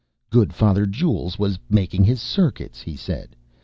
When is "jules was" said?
0.87-1.59